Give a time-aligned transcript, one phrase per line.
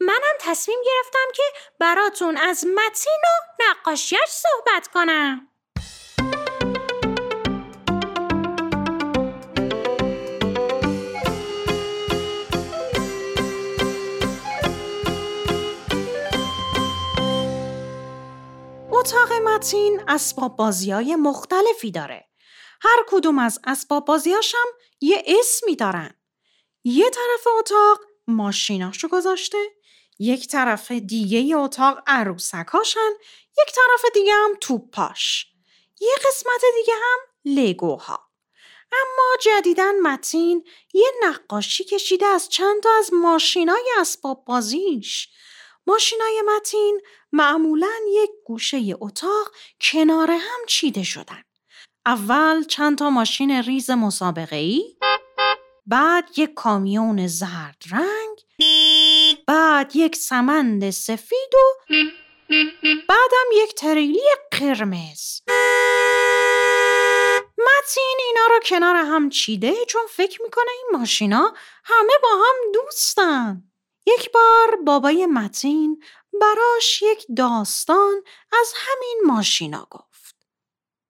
[0.00, 1.42] منم تصمیم گرفتم که
[1.80, 5.48] براتون از متین و نقاشیش صحبت کنم
[18.90, 22.28] اتاق متین اسباب بازی های مختلفی داره.
[22.80, 24.66] هر کدوم از اسباب بازیاشم
[25.00, 26.14] یه اسمی دارن.
[26.84, 29.58] یه طرف اتاق ماشیناشو گذاشته،
[30.18, 33.10] یک طرف دیگه اتاق عروسکاشن،
[33.58, 35.46] یک طرف دیگه هم توپاش.
[36.00, 38.26] یه قسمت دیگه هم لگوها.
[38.92, 45.28] اما جدیدن متین یه نقاشی کشیده از چند تا از ماشینای اسباب بازیش.
[45.86, 47.00] ماشینای متین
[47.32, 51.42] معمولا یک گوشه اتاق کنار هم چیده شدن.
[52.06, 54.96] اول چند تا ماشین ریز مسابقه ای،
[55.86, 58.38] بعد یک کامیون زرد رنگ،
[59.46, 61.94] بعد یک سمند سفید و
[63.08, 64.20] بعدم یک تریلی
[64.50, 65.40] قرمز.
[67.58, 73.62] متین اینا رو کنار هم چیده چون فکر می‌کنه این ماشینا همه با هم دوستن.
[74.06, 76.02] یک بار بابای متین
[76.40, 78.22] براش یک داستان
[78.60, 80.36] از همین ماشینا گفت.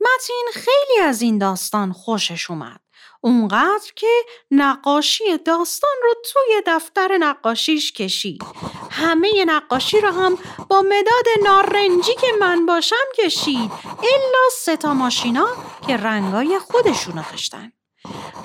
[0.00, 2.81] متین خیلی از این داستان خوشش اومد.
[3.20, 8.42] اونقدر که نقاشی داستان رو توی دفتر نقاشیش کشید.
[8.90, 10.38] همه نقاشی رو هم
[10.68, 13.70] با مداد نارنجی که من باشم کشید.
[13.84, 15.48] الا سه تا ماشینا
[15.86, 17.72] که رنگای خودشونو داشتن.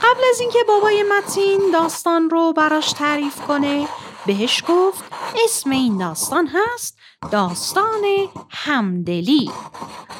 [0.02, 3.88] قبل از اینکه بابای متین داستان رو براش تعریف کنه
[4.25, 5.03] بهش گفت
[5.44, 6.97] اسم این داستان هست
[7.31, 8.03] داستان
[8.50, 9.51] همدلی.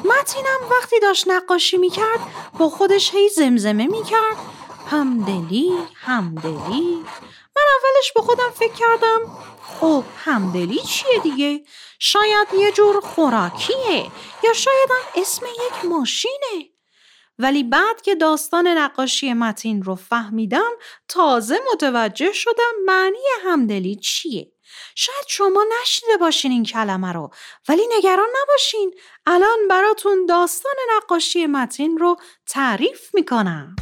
[0.04, 2.20] متینم وقتی داشت نقاشی می‌کرد
[2.58, 4.36] با خودش هی زمزمه می‌کرد.
[4.86, 7.04] همدلی همدلی.
[7.56, 9.20] من اولش به خودم فکر کردم
[9.62, 11.64] خب همدلی چیه دیگه؟
[11.98, 14.06] شاید یه جور خوراکیه
[14.44, 16.70] یا شاید هم اسم یک ماشینه.
[17.38, 20.70] ولی بعد که داستان نقاشی متین رو فهمیدم
[21.08, 24.52] تازه متوجه شدم معنی همدلی چیه.
[24.94, 27.30] شاید شما نشنیده باشین این کلمه رو
[27.68, 28.94] ولی نگران نباشین
[29.26, 32.16] الان براتون داستان نقاشی متین رو
[32.46, 33.76] تعریف می‌کنم.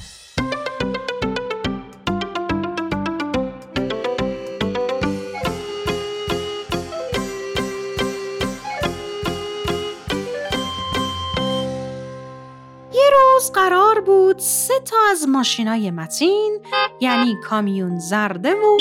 [13.37, 16.61] روز قرار بود سه تا از ماشینای متین
[17.01, 18.79] یعنی کامیون زرده و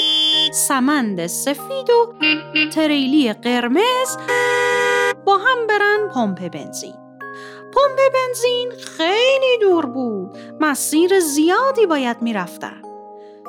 [0.53, 2.13] سمند سفید و
[2.73, 4.17] تریلی قرمز
[5.25, 6.93] با هم برن پمپ بنزین.
[7.73, 10.37] پمپ بنزین خیلی دور بود.
[10.59, 12.81] مسیر زیادی باید می‌رفتن.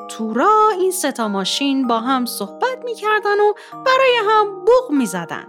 [0.08, 5.46] تو را این ستا ماشین با هم صحبت می‌کردن و برای هم بوغ می‌زدن.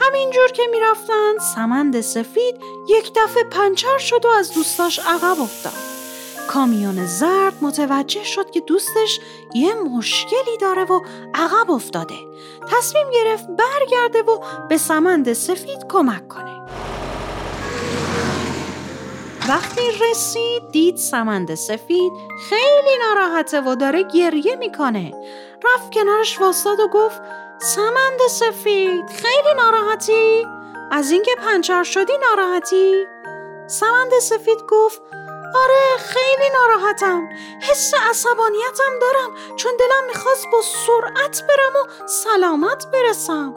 [0.00, 5.95] همینجور که می‌رفتن سمند سفید یک دفعه پنچر شد و از دوستاش عقب افتاد.
[6.46, 9.20] کامیون زرد متوجه شد که دوستش
[9.54, 11.00] یه مشکلی داره و
[11.34, 12.14] عقب افتاده
[12.72, 14.38] تصمیم گرفت برگرده و
[14.68, 16.56] به سمند سفید کمک کنه
[19.48, 22.12] وقتی رسید دید سمند سفید
[22.48, 25.12] خیلی ناراحته و داره گریه می‌کنه
[25.64, 27.20] رفت کنارش واساد و گفت
[27.58, 30.46] سمند سفید خیلی ناراحتی؟
[30.90, 33.04] از اینکه پنچر شدی ناراحتی؟
[33.66, 35.02] سمند سفید گفت
[35.54, 37.28] آره خیلی ناراحتم.
[37.60, 43.54] حس عصبانیتم دارم چون دلم می‌خواست با سرعت برم و سلامت برسم.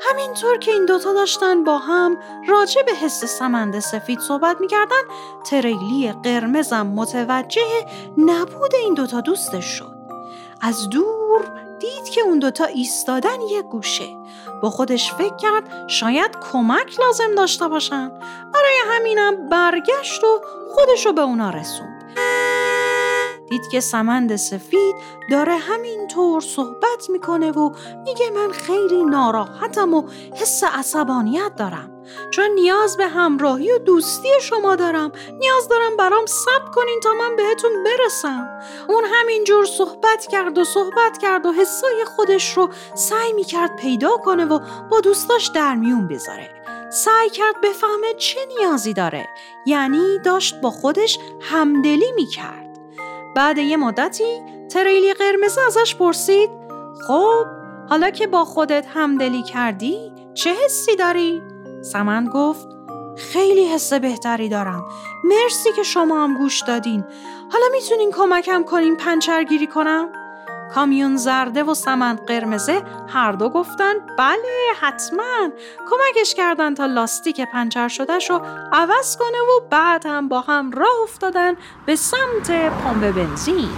[0.00, 2.16] همینطور که این دوتا داشتن با هم
[2.48, 5.02] راجع به حس سمند سفید صحبت می‌کردن
[5.50, 7.86] تریلی قرمزم متوجه
[8.18, 9.96] نبود این دوتا دوستش شد.
[10.60, 14.08] از دور دید که اون دوتا ایستادن یه گوشه.
[14.62, 18.12] با خودش فکر کرد شاید کمک لازم داشته باشن.
[18.66, 20.40] برای همینم برگشت و
[20.70, 22.02] خودشو به اونا رسوند.
[23.50, 24.96] دید که سمند سفید
[25.30, 27.70] داره همینطور صحبت می‌کنه و
[28.04, 30.02] میگه من خیلی ناراحتم و
[30.34, 31.92] حس عصبانیت دارم.
[32.30, 35.12] چون نیاز به همراهی و دوستی شما دارم.
[35.38, 38.48] نیاز دارم برام صبر کنین تا من بهتون برسم.
[38.88, 44.44] اون همینجور صحبت کرد و صحبت کرد و حسای خودش رو سعی می‌کرد پیدا کنه
[44.44, 44.60] و
[44.90, 46.65] با دوستاش در میون بذاره.
[46.90, 49.28] سعی کرد بفهمه چه نیازی داره
[49.66, 52.78] یعنی داشت با خودش همدلی می‌کرد
[53.36, 56.50] بعد یه مدتی تریلی قرمز ازش پرسید
[57.06, 57.46] خب
[57.88, 61.42] حالا که با خودت همدلی کردی چه حسی داری؟
[61.82, 62.68] سمن گفت
[63.16, 64.84] خیلی حس بهتری دارم
[65.24, 67.04] مرسی که شما هم گوش دادین
[67.52, 70.12] حالا می‌تونین کمکم کنین پنچرگیری کنم؟
[70.74, 75.50] کامیون زرده و سمن قرمزه هر دو گفتن بله حتما.
[75.90, 78.40] کمکش کردن تا لاستیک پنچر شدهش رو
[78.72, 81.54] عوض کنه و بعد هم با هم راه افتادن
[81.86, 83.68] به سمت پمپ بنزین.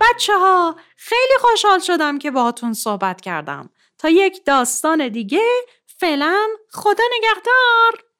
[0.00, 3.70] بچه ها خیلی خوشحال شدم که باهاتون صحبت کردم.
[3.98, 5.42] تا یک داستان دیگه
[6.02, 8.11] فعلا خدا نگهدار.